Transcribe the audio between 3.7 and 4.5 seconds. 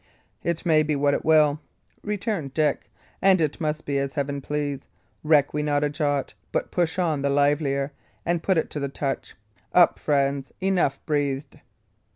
be as heaven